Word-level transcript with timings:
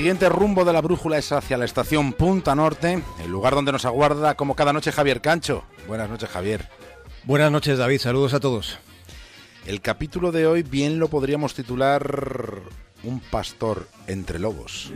siguiente 0.00 0.30
rumbo 0.30 0.64
de 0.64 0.72
la 0.72 0.80
brújula 0.80 1.18
es 1.18 1.30
hacia 1.30 1.58
la 1.58 1.66
estación 1.66 2.14
Punta 2.14 2.54
Norte, 2.54 3.02
el 3.22 3.30
lugar 3.30 3.54
donde 3.54 3.70
nos 3.70 3.84
aguarda 3.84 4.34
como 4.34 4.56
cada 4.56 4.72
noche 4.72 4.92
Javier 4.92 5.20
Cancho. 5.20 5.62
Buenas 5.86 6.08
noches, 6.08 6.30
Javier. 6.30 6.70
Buenas 7.24 7.52
noches, 7.52 7.76
David. 7.76 7.98
Saludos 7.98 8.32
a 8.32 8.40
todos. 8.40 8.78
El 9.66 9.82
capítulo 9.82 10.32
de 10.32 10.46
hoy 10.46 10.62
bien 10.62 10.98
lo 10.98 11.08
podríamos 11.08 11.52
titular 11.52 12.62
Un 13.02 13.20
pastor 13.20 13.88
entre 14.06 14.38
lobos. 14.38 14.90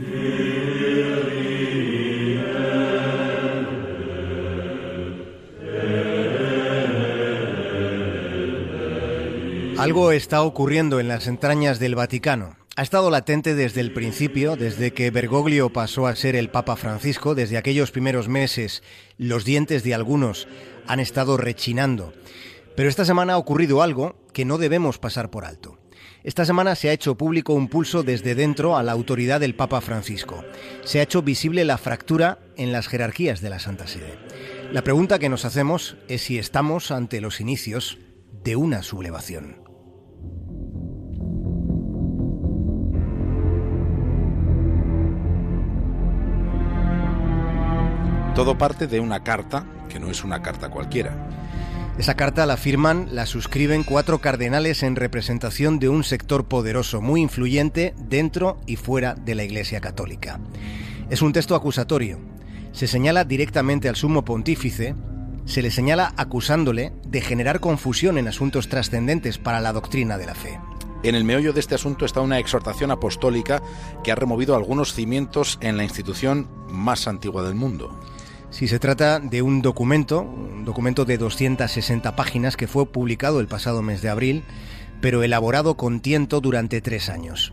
Algo 9.77 10.11
está 10.11 10.41
ocurriendo 10.41 10.99
en 10.99 11.07
las 11.07 11.27
entrañas 11.27 11.77
del 11.77 11.93
Vaticano. 11.93 12.64
Ha 12.77 12.81
estado 12.81 13.09
latente 13.09 13.55
desde 13.55 13.79
el 13.79 13.93
principio, 13.93 14.57
desde 14.57 14.91
que 14.91 15.09
Bergoglio 15.09 15.71
pasó 15.71 16.07
a 16.07 16.15
ser 16.17 16.35
el 16.35 16.49
Papa 16.49 16.75
Francisco, 16.75 17.33
desde 17.33 17.55
aquellos 17.55 17.91
primeros 17.91 18.27
meses 18.27 18.83
los 19.17 19.45
dientes 19.45 19.81
de 19.83 19.93
algunos 19.93 20.49
han 20.85 20.99
estado 20.99 21.37
rechinando. 21.37 22.11
Pero 22.75 22.89
esta 22.89 23.05
semana 23.05 23.33
ha 23.33 23.37
ocurrido 23.37 23.81
algo 23.81 24.17
que 24.33 24.43
no 24.43 24.57
debemos 24.57 24.97
pasar 24.97 25.31
por 25.31 25.45
alto. 25.45 25.79
Esta 26.25 26.43
semana 26.43 26.75
se 26.75 26.89
ha 26.89 26.91
hecho 26.91 27.15
público 27.15 27.53
un 27.53 27.69
pulso 27.69 28.03
desde 28.03 28.35
dentro 28.35 28.75
a 28.75 28.83
la 28.83 28.91
autoridad 28.91 29.39
del 29.39 29.55
Papa 29.55 29.79
Francisco. 29.79 30.43
Se 30.83 30.99
ha 30.99 31.03
hecho 31.03 31.21
visible 31.21 31.63
la 31.63 31.77
fractura 31.77 32.39
en 32.57 32.73
las 32.73 32.89
jerarquías 32.89 33.39
de 33.39 33.51
la 33.51 33.59
Santa 33.59 33.87
Sede. 33.87 34.19
La 34.73 34.83
pregunta 34.83 35.17
que 35.17 35.29
nos 35.29 35.45
hacemos 35.45 35.95
es 36.09 36.23
si 36.23 36.37
estamos 36.37 36.91
ante 36.91 37.21
los 37.21 37.39
inicios 37.39 37.99
de 38.43 38.57
una 38.57 38.83
sublevación. 38.83 39.64
Todo 48.35 48.57
parte 48.57 48.87
de 48.87 48.99
una 48.99 49.23
carta, 49.23 49.65
que 49.87 49.97
no 49.97 50.11
es 50.11 50.25
una 50.25 50.41
carta 50.41 50.69
cualquiera. 50.69 51.29
Esa 51.97 52.15
carta 52.15 52.45
la 52.45 52.57
firman, 52.57 53.07
la 53.11 53.25
suscriben 53.25 53.85
cuatro 53.85 54.19
cardenales 54.19 54.83
en 54.83 54.97
representación 54.97 55.79
de 55.79 55.87
un 55.87 56.03
sector 56.03 56.43
poderoso, 56.43 57.01
muy 57.01 57.21
influyente 57.21 57.93
dentro 57.97 58.59
y 58.65 58.75
fuera 58.75 59.15
de 59.15 59.35
la 59.35 59.45
Iglesia 59.45 59.79
Católica. 59.79 60.41
Es 61.09 61.21
un 61.21 61.31
texto 61.31 61.55
acusatorio. 61.55 62.19
Se 62.73 62.87
señala 62.87 63.23
directamente 63.23 63.87
al 63.87 63.95
sumo 63.95 64.25
pontífice, 64.25 64.95
se 65.45 65.61
le 65.61 65.71
señala 65.71 66.13
acusándole 66.17 66.91
de 67.07 67.21
generar 67.21 67.61
confusión 67.61 68.17
en 68.17 68.27
asuntos 68.27 68.67
trascendentes 68.67 69.37
para 69.37 69.61
la 69.61 69.71
doctrina 69.71 70.17
de 70.17 70.25
la 70.25 70.35
fe. 70.35 70.59
En 71.03 71.15
el 71.15 71.23
meollo 71.23 71.53
de 71.53 71.61
este 71.61 71.75
asunto 71.75 72.03
está 72.03 72.19
una 72.19 72.39
exhortación 72.39 72.91
apostólica 72.91 73.61
que 74.03 74.11
ha 74.11 74.15
removido 74.15 74.57
algunos 74.57 74.93
cimientos 74.93 75.57
en 75.61 75.77
la 75.77 75.83
institución 75.85 76.49
más 76.67 77.07
antigua 77.07 77.41
del 77.43 77.55
mundo. 77.55 77.97
Si 78.55 78.69
se 78.69 78.79
trata 78.79 79.19
de 79.19 79.41
un 79.41 79.61
documento, 79.61 80.21
un 80.21 80.63
documento 80.63 81.03
de 81.03 81.17
260 81.17 82.15
páginas 82.15 82.55
que 82.55 82.69
fue 82.69 82.85
publicado 82.85 83.41
el 83.41 83.47
pasado 83.47 83.81
mes 83.81 84.01
de 84.01 84.07
abril, 84.07 84.43
pero 85.01 85.23
elaborado 85.23 85.75
con 85.75 85.99
tiento 85.99 86.39
durante 86.39 86.79
tres 86.79 87.09
años. 87.09 87.51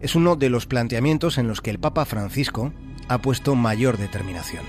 Es 0.00 0.14
uno 0.14 0.36
de 0.36 0.48
los 0.48 0.64
planteamientos 0.64 1.36
en 1.36 1.48
los 1.48 1.60
que 1.60 1.68
el 1.68 1.78
Papa 1.78 2.06
Francisco 2.06 2.72
ha 3.08 3.18
puesto 3.18 3.56
mayor 3.56 3.98
determinación. 3.98 4.64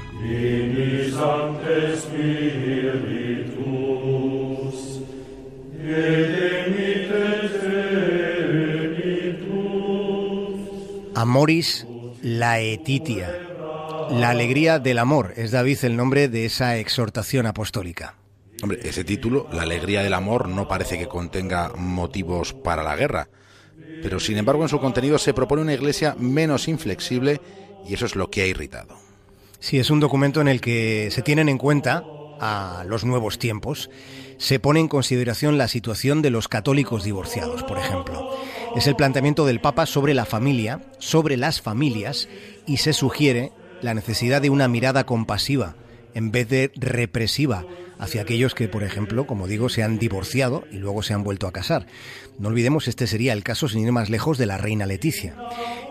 Amoris 11.16 11.88
Laetitia 12.22 13.49
la 14.12 14.30
alegría 14.30 14.80
del 14.80 14.98
amor 14.98 15.34
es 15.36 15.52
David 15.52 15.78
el 15.84 15.96
nombre 15.96 16.28
de 16.28 16.46
esa 16.46 16.78
exhortación 16.78 17.46
apostólica. 17.46 18.16
Hombre, 18.62 18.80
ese 18.84 19.04
título, 19.04 19.48
La 19.52 19.64
alegría 19.64 20.04
del 20.04 20.14
amor, 20.14 20.50
no 20.50 20.68
parece 20.68 20.98
que 20.98 21.08
contenga 21.08 21.72
motivos 21.76 22.54
para 22.54 22.84
la 22.84 22.96
guerra. 22.96 23.30
Pero 24.02 24.20
sin 24.20 24.38
embargo 24.38 24.64
en 24.64 24.70
su 24.70 24.80
contenido 24.80 25.18
se 25.18 25.34
propone 25.34 25.62
una 25.62 25.74
iglesia 25.74 26.16
menos 26.18 26.68
inflexible 26.68 27.40
y 27.88 27.94
eso 27.94 28.06
es 28.06 28.16
lo 28.16 28.30
que 28.30 28.42
ha 28.42 28.48
irritado. 28.48 28.98
Sí, 29.60 29.78
es 29.78 29.90
un 29.90 30.00
documento 30.00 30.42
en 30.42 30.48
el 30.48 30.62
que 30.62 31.10
se 31.12 31.22
tienen 31.22 31.50
en 31.50 31.58
cuenta 31.58 32.04
a 32.40 32.84
los 32.88 33.04
nuevos 33.04 33.40
tiempos. 33.40 33.90
Se 34.38 34.60
pone 34.60 34.80
en 34.80 34.88
consideración 34.88 35.58
la 35.58 35.68
situación 35.68 36.22
de 36.22 36.30
los 36.30 36.48
católicos 36.48 37.04
divorciados, 37.04 37.64
por 37.64 37.78
ejemplo. 37.78 38.30
Es 38.76 38.88
el 38.88 38.96
planteamiento 38.96 39.46
del 39.46 39.60
Papa 39.60 39.86
sobre 39.86 40.14
la 40.14 40.26
familia, 40.26 40.82
sobre 41.00 41.36
las 41.36 41.62
familias, 41.62 42.30
y 42.66 42.78
se 42.78 42.94
sugiere 42.94 43.52
la 43.82 43.94
necesidad 43.94 44.42
de 44.42 44.50
una 44.50 44.68
mirada 44.68 45.06
compasiva 45.06 45.76
en 46.14 46.32
vez 46.32 46.50
de 46.50 46.72
represiva 46.76 47.66
hacia 48.00 48.22
aquellos 48.22 48.56
que, 48.56 48.68
por 48.68 48.84
ejemplo, 48.84 49.28
como 49.28 49.48
digo, 49.48 49.70
se 49.70 49.84
han 49.84 50.00
divorciado 50.00 50.64
y 50.72 50.78
luego 50.78 51.04
se 51.04 51.14
han 51.14 51.24
vuelto 51.24 51.48
a 51.48 51.52
casar. 51.52 51.86
No 52.38 52.48
olvidemos, 52.48 52.88
este 52.88 53.08
sería 53.08 53.34
el 53.34 53.44
caso, 53.44 53.68
sin 53.68 53.86
ir 53.86 53.92
más 53.92 54.10
lejos, 54.10 54.38
de 54.38 54.46
la 54.46 54.58
reina 54.58 54.86
Leticia. 54.86 55.36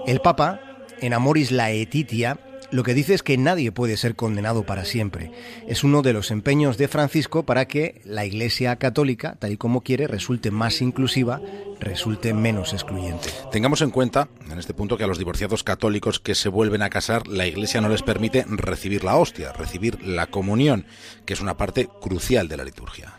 El 0.07 0.21
Papa, 0.21 0.61
en 1.01 1.13
Amoris 1.13 1.53
Laetitia, 1.53 2.41
lo 2.71 2.83
que 2.83 2.95
dice 2.95 3.15
es 3.15 3.23
que 3.23 3.39
nadie 3.39 3.73
puede 3.73 3.97
ser 3.97 4.15
condenado 4.15 4.65
para 4.65 4.85
siempre. 4.85 5.33
Es 5.67 5.85
uno 5.85 6.03
de 6.03 6.13
los 6.13 6.31
empeños 6.31 6.77
de 6.77 6.89
Francisco 6.89 7.45
para 7.45 7.67
que 7.67 8.03
la 8.05 8.27
Iglesia 8.27 8.77
católica, 8.77 9.37
tal 9.39 9.53
y 9.53 9.57
como 9.57 9.83
quiere, 9.83 10.07
resulte 10.07 10.51
más 10.51 10.83
inclusiva, 10.83 11.41
resulte 11.81 12.35
menos 12.35 12.75
excluyente. 12.75 13.31
Tengamos 13.51 13.81
en 13.81 13.91
cuenta, 13.91 14.29
en 14.51 14.59
este 14.59 14.75
punto, 14.75 14.99
que 14.99 15.05
a 15.05 15.07
los 15.07 15.19
divorciados 15.19 15.65
católicos 15.65 16.21
que 16.21 16.35
se 16.35 16.51
vuelven 16.51 16.83
a 16.83 16.91
casar, 16.91 17.27
la 17.27 17.47
Iglesia 17.47 17.81
no 17.81 17.89
les 17.89 18.03
permite 18.03 18.45
recibir 18.47 19.03
la 19.03 19.17
hostia, 19.17 19.53
recibir 19.53 20.03
la 20.03 20.27
comunión, 20.27 20.87
que 21.25 21.33
es 21.33 21.41
una 21.41 21.57
parte 21.57 21.89
crucial 22.01 22.49
de 22.49 22.57
la 22.59 22.65
liturgia. 22.65 23.15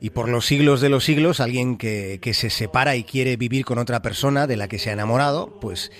Y 0.00 0.10
por 0.10 0.28
los 0.28 0.46
siglos 0.46 0.80
de 0.80 0.90
los 0.90 1.04
siglos, 1.04 1.40
alguien 1.40 1.78
que, 1.78 2.18
que 2.20 2.34
se 2.34 2.50
separa 2.50 2.96
y 2.96 3.02
quiere 3.02 3.36
vivir 3.36 3.64
con 3.64 3.78
otra 3.78 4.02
persona 4.02 4.46
de 4.46 4.56
la 4.56 4.68
que 4.68 4.78
se 4.78 4.90
ha 4.90 4.92
enamorado, 4.92 5.58
pues 5.60 5.90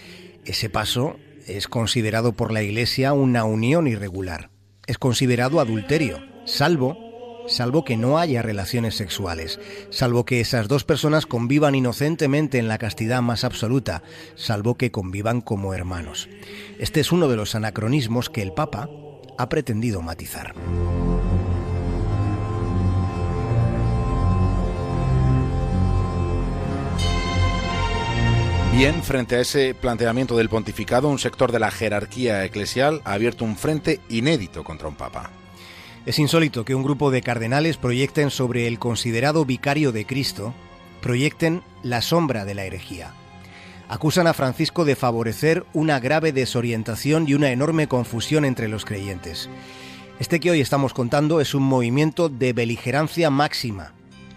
ese 0.45 0.71
paso 0.71 1.17
es 1.47 1.69
considerado 1.69 2.33
por 2.33 2.53
la 2.53 2.63
Iglesia 2.63 3.13
una 3.13 3.45
unión 3.45 3.87
irregular. 3.87 4.51
Es 4.87 4.99
considerado 4.99 5.61
adulterio, 5.61 6.19
salvo 6.45 7.07
salvo 7.49 7.85
que 7.85 7.97
no 7.97 8.19
haya 8.19 8.43
relaciones 8.43 8.97
sexuales, 8.97 9.61
salvo 9.91 10.25
que 10.25 10.41
esas 10.41 10.69
dos 10.69 10.85
personas 10.85 11.27
convivan 11.27 11.75
inocentemente 11.75 12.59
en 12.59 12.69
la 12.69 12.79
castidad 12.79 13.23
más 13.23 13.45
absoluta, 13.45 14.03
salvo 14.35 14.77
que 14.77 14.91
convivan 14.91 15.41
como 15.41 15.75
hermanos. 15.75 16.29
Este 16.79 17.01
es 17.01 17.13
uno 17.13 17.29
de 17.29 17.37
los 17.37 17.55
anacronismos 17.55 18.31
que 18.31 18.43
el 18.43 18.53
Papa 18.53 18.89
ha 19.39 19.49
pretendido 19.49 20.03
matizar. 20.03 20.55
Bien, 28.77 29.03
frente 29.03 29.37
a 29.37 29.41
ese 29.41 29.75
planteamiento 29.75 30.37
del 30.37 30.51
pontificado, 30.51 31.09
un 31.09 31.19
sector 31.19 31.51
de 31.51 31.59
la 31.59 31.71
jerarquía 31.71 32.45
eclesial 32.45 33.01
ha 33.07 33.15
abierto 33.15 33.43
un 33.43 33.57
frente 33.57 34.01
inédito 34.11 34.65
contra 34.65 34.87
un 34.87 34.97
papa. 34.97 35.31
Es 36.05 36.19
insólito 36.19 36.67
que 36.67 36.75
un 36.75 36.83
grupo 36.83 37.11
de 37.11 37.23
cardenales 37.23 37.79
proyecten 37.79 38.31
sobre 38.31 38.67
el 38.67 38.79
considerado 38.79 39.47
vicario 39.47 39.93
de 39.93 40.05
Cristo, 40.05 40.53
proyecten 41.01 41.63
la 41.83 42.03
sombra 42.03 42.45
de 42.45 42.53
la 42.53 42.65
herejía. 42.65 43.15
Acusan 43.89 44.27
a 44.27 44.35
Francisco 44.35 44.85
de 44.85 44.95
favorecer 44.95 45.65
una 45.73 45.99
grave 45.99 46.33
desorientación 46.33 47.27
y 47.27 47.33
una 47.33 47.53
enorme 47.53 47.89
confusión 47.89 48.45
entre 48.45 48.69
los 48.69 48.85
creyentes. 48.85 49.49
Este 50.21 50.39
que 50.39 50.51
hoy 50.51 50.61
estamos 50.61 50.93
contando 50.93 51.41
es 51.41 51.55
un 51.55 51.63
movimiento 51.63 52.29
de 52.29 52.53
beligerancia 52.53 53.31
máxima. 53.31 53.95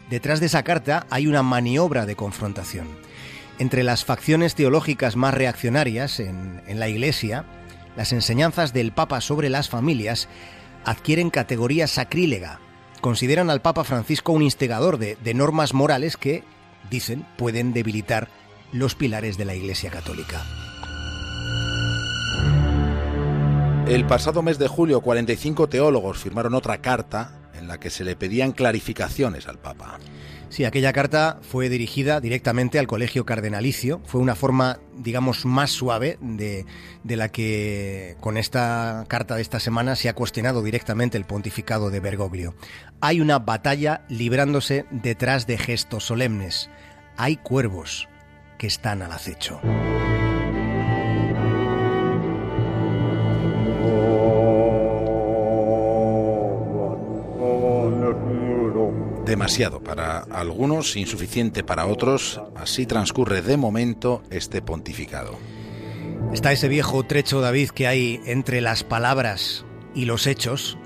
Detrás 0.09 0.39
de 0.39 0.45
esa 0.45 0.63
carta 0.63 1.05
hay 1.09 1.27
una 1.27 1.43
maniobra 1.43 2.05
de 2.05 2.15
confrontación. 2.15 2.87
Entre 3.59 3.83
las 3.83 4.05
facciones 4.05 4.55
teológicas 4.55 5.17
más 5.17 5.33
reaccionarias 5.33 6.21
en, 6.21 6.61
la 6.79 6.87
Iglesia, 6.87 7.43
las 7.97 8.13
enseñanzas 8.13 8.71
del 8.71 8.93
Papa 8.93 9.19
sobre 9.19 9.49
las 9.49 9.67
familias 9.67 10.29
adquieren 10.85 11.29
categoría 11.29 11.85
sacrílega. 11.87 12.61
Consideran 13.01 13.49
al 13.49 13.61
Papa 13.61 13.83
Francisco 13.83 14.31
un 14.31 14.43
instigador 14.43 14.97
de, 14.97 15.33
normas 15.33 15.73
morales 15.73 16.15
que, 16.15 16.45
dicen, 16.89 17.25
pueden 17.37 17.73
debilitar 17.73 18.29
los 18.71 18.95
pilares 18.95 19.37
de 19.37 19.43
la 19.43 19.55
Iglesia 19.55 19.91
Católica. 19.91 20.41
El 23.87 24.05
pasado 24.07 24.41
mes 24.41 24.57
de 24.57 24.69
julio, 24.69 25.01
45 25.01 25.67
teólogos 25.67 26.17
firmaron 26.17 26.53
otra 26.53 26.77
carta 26.77 27.33
en 27.55 27.67
la 27.67 27.77
que 27.77 27.89
se 27.89 28.05
le 28.05 28.15
pedían 28.15 28.53
clarificaciones 28.53 29.49
al 29.49 29.57
Papa. 29.57 29.99
Sí, 30.49 30.65
aquella 30.65 30.93
carta 30.93 31.39
fue 31.41 31.69
dirigida 31.69 32.19
directamente 32.19 32.79
al 32.79 32.87
colegio 32.87 33.25
cardenalicio. 33.25 34.01
Fue 34.05 34.19
una 34.19 34.35
forma, 34.35 34.79
digamos, 34.97 35.45
más 35.45 35.69
suave 35.69 36.17
de, 36.21 36.65
de, 37.03 37.15
la 37.15 37.29
que 37.29 38.15
con 38.19 38.35
esta 38.35 39.05
carta 39.07 39.35
de 39.35 39.43
esta 39.43 39.59
semana 39.59 39.95
se 39.95 40.09
ha 40.09 40.15
cuestionado 40.15 40.63
directamente 40.63 41.17
el 41.17 41.25
pontificado 41.25 41.91
de 41.91 41.99
Bergoglio. 41.99 42.55
Hay 42.99 43.21
una 43.21 43.37
batalla 43.37 44.05
librándose 44.09 44.85
detrás 44.89 45.45
de 45.45 45.59
gestos 45.59 46.05
solemnes. 46.05 46.69
Hay 47.15 47.37
cuervos 47.37 48.09
que 48.57 48.67
están 48.67 49.03
al 49.03 49.11
acecho. 49.11 49.61
Demasiado 59.39 59.81
para 59.81 60.17
algunos, 60.19 60.97
insuficiente 60.97 61.63
para 61.63 61.85
otros. 61.85 62.41
Así 62.57 62.85
transcurre 62.85 63.41
de 63.41 63.55
momento 63.55 64.21
este 64.31 64.61
pontificado. 64.61 65.39
Está 66.33 66.51
ese 66.51 66.67
viejo 66.67 67.05
trecho, 67.05 67.39
David, 67.39 67.69
que 67.69 67.87
hay 67.87 68.19
entre 68.25 68.59
las 68.59 68.83
palabras 68.83 69.63
y 69.95 70.03
los 70.03 70.27
hechos. 70.27 70.77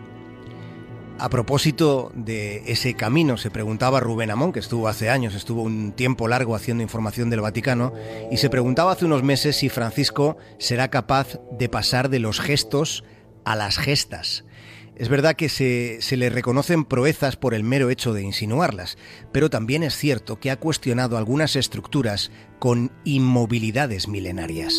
A 1.18 1.30
propósito 1.30 2.12
de 2.14 2.62
ese 2.68 2.94
camino, 2.94 3.38
se 3.38 3.50
preguntaba 3.50 4.00
Rubén 4.00 4.30
Amón, 4.30 4.52
que 4.52 4.60
estuvo 4.60 4.88
hace 4.88 5.10
años, 5.10 5.34
estuvo 5.34 5.64
un 5.64 5.92
tiempo 5.92 6.28
largo 6.28 6.56
haciendo 6.56 6.84
información 6.84 7.32
del 7.32 7.42
Vaticano, 7.42 7.92
y 8.30 8.38
se 8.38 8.52
preguntaba 8.52 8.92
hace 8.92 9.06
unos 9.06 9.24
meses 9.24 9.56
si 9.56 9.70
Francisco 9.70 10.38
será 10.60 10.90
capaz 10.90 11.40
de 11.58 11.70
pasar 11.70 12.10
de 12.10 12.20
los 12.20 12.40
gestos 12.40 13.04
a 13.46 13.56
las 13.56 13.80
gestas. 13.80 14.46
Es 14.95 15.10
verdad 15.10 15.36
que 15.36 15.50
se, 15.50 15.98
se, 16.01 16.18
le 16.18 16.30
reconocen 16.30 16.86
proezas 16.86 17.36
por 17.36 17.56
el 17.56 17.63
mero 17.63 17.90
hecho 17.90 18.13
de 18.13 18.22
insinuarlas, 18.22 18.98
pero 19.31 19.50
también 19.50 19.81
es 19.81 19.98
cierto 19.98 20.40
que 20.40 20.51
ha 20.51 20.60
cuestionado 20.60 21.18
algunas 21.18 21.56
estructuras 21.56 22.31
con 22.60 22.92
inmovilidades 23.04 24.07
milenarias. 24.07 24.75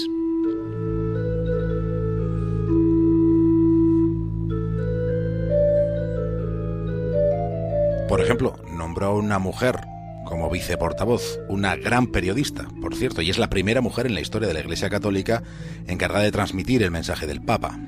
Por 8.08 8.20
ejemplo, 8.20 8.54
nombró 8.70 9.06
a 9.06 9.14
una 9.14 9.40
mujer 9.40 9.80
como 10.24 10.48
viceportavoz, 10.48 11.40
una 11.48 11.74
gran 11.74 12.06
periodista, 12.06 12.68
por 12.80 12.94
cierto, 12.94 13.22
y 13.22 13.30
es 13.30 13.38
la 13.38 13.50
primera 13.50 13.80
mujer 13.80 14.06
en 14.06 14.14
la 14.14 14.20
historia 14.20 14.46
de 14.46 14.54
la 14.54 14.60
Iglesia 14.60 14.88
Católica 14.88 15.42
encargada 15.88 16.22
de 16.24 16.32
transmitir 16.32 16.82
el 16.84 16.92
mensaje 16.92 17.26
del 17.26 17.42
Papa. 17.42 17.78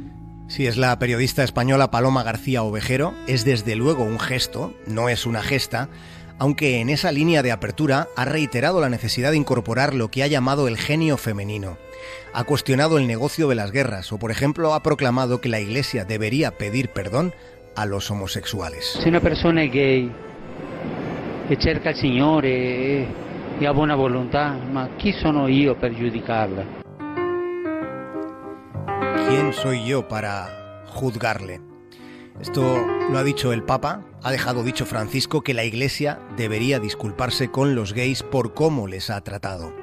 Sí, 0.48 0.66
es 0.66 0.76
la 0.76 0.96
periodista 0.98 1.42
española 1.42 1.90
Paloma 1.90 2.22
García 2.22 2.62
Ovejero. 2.62 3.14
Es 3.26 3.44
desde 3.44 3.74
luego 3.74 4.04
un 4.04 4.20
gesto, 4.20 4.72
no 4.86 5.08
es 5.08 5.26
una 5.26 5.42
gesta, 5.42 5.88
aunque 6.38 6.80
en 6.80 6.88
esa 6.88 7.10
línea 7.10 7.42
de 7.42 7.50
apertura 7.50 8.06
ha 8.16 8.24
reiterado 8.24 8.80
la 8.80 8.88
necesidad 8.88 9.32
de 9.32 9.38
incorporar 9.38 9.92
lo 9.94 10.08
que 10.08 10.22
ha 10.22 10.28
llamado 10.28 10.68
el 10.68 10.76
genio 10.76 11.16
femenino. 11.16 11.78
Ha 12.32 12.44
cuestionado 12.44 12.96
el 12.98 13.08
negocio 13.08 13.48
de 13.48 13.56
las 13.56 13.72
guerras 13.72 14.12
o, 14.12 14.18
por 14.18 14.30
ejemplo, 14.30 14.72
ha 14.72 14.82
proclamado 14.82 15.40
que 15.40 15.48
la 15.48 15.60
Iglesia 15.60 16.04
debería 16.04 16.52
pedir 16.52 16.90
perdón 16.90 17.34
a 17.74 17.84
los 17.84 18.10
homosexuales. 18.10 18.98
Si 19.02 19.08
una 19.08 19.20
persona 19.20 19.64
es 19.64 19.72
gay 19.72 20.12
que 21.48 21.56
cerca 21.56 21.90
al 21.90 21.96
Signore 21.96 23.02
e 23.58 23.66
ha 23.66 23.72
buena 23.72 23.96
voluntad, 23.96 24.54
ma 24.72 24.90
chi 24.96 25.12
sono 25.12 25.48
io? 25.48 25.76
¿Quién 29.38 29.52
soy 29.52 29.84
yo 29.84 30.08
para 30.08 30.82
juzgarle? 30.86 31.60
Esto 32.40 32.62
lo 33.10 33.18
ha 33.18 33.22
dicho 33.22 33.52
el 33.52 33.62
Papa, 33.62 34.02
ha 34.22 34.30
dejado 34.30 34.62
dicho 34.62 34.86
Francisco 34.86 35.42
que 35.42 35.52
la 35.52 35.64
Iglesia 35.64 36.18
debería 36.38 36.80
disculparse 36.80 37.50
con 37.50 37.74
los 37.74 37.92
gays 37.92 38.22
por 38.22 38.54
cómo 38.54 38.86
les 38.86 39.10
ha 39.10 39.20
tratado. 39.20 39.74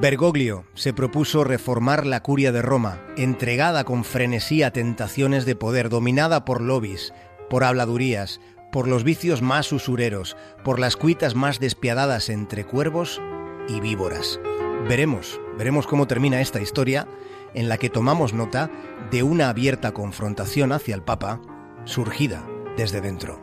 Bergoglio 0.00 0.64
se 0.74 0.92
propuso 0.92 1.42
reformar 1.42 2.06
la 2.06 2.22
curia 2.22 2.52
de 2.52 2.62
Roma, 2.62 3.02
entregada 3.16 3.82
con 3.82 4.04
frenesí 4.04 4.62
a 4.62 4.72
tentaciones 4.72 5.44
de 5.44 5.56
poder, 5.56 5.88
dominada 5.88 6.44
por 6.44 6.60
lobbies, 6.60 7.12
por 7.50 7.64
habladurías, 7.64 8.40
por 8.70 8.86
los 8.86 9.02
vicios 9.02 9.42
más 9.42 9.72
usureros, 9.72 10.36
por 10.62 10.78
las 10.78 10.94
cuitas 10.94 11.34
más 11.34 11.58
despiadadas 11.58 12.28
entre 12.28 12.64
cuervos 12.64 13.20
y 13.68 13.80
víboras. 13.80 14.38
Veremos, 14.86 15.40
veremos 15.56 15.86
cómo 15.86 16.06
termina 16.06 16.40
esta 16.40 16.60
historia 16.60 17.08
en 17.54 17.68
la 17.68 17.78
que 17.78 17.90
tomamos 17.90 18.32
nota 18.32 18.70
de 19.10 19.22
una 19.22 19.48
abierta 19.48 19.92
confrontación 19.92 20.72
hacia 20.72 20.94
el 20.94 21.02
Papa, 21.02 21.40
surgida 21.84 22.44
desde 22.76 23.00
dentro. 23.00 23.40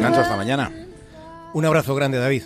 Cancho, 0.00 0.20
hasta 0.20 0.36
mañana. 0.36 0.70
Un 1.52 1.64
abrazo 1.64 1.94
grande, 1.94 2.18
David. 2.18 2.44